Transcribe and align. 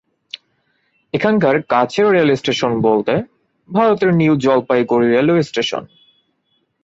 এখানকার 1.13 1.55
কাছের 1.69 2.07
rail 2.13 2.29
station 2.35 2.71
বলতে 2.81 3.13
ভারত 3.69 3.99
এর 4.03 4.11
নিউ 4.13 4.33
জলপাইগুড়ি 4.37 5.07
রেলওয়ে 5.07 5.43
স্টেশন। 5.43 5.83